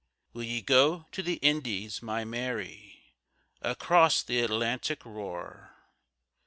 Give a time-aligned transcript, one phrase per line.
[0.33, 3.13] Will ye go to the Indies, my Mary,
[3.61, 5.75] Across th' Atlantic roar?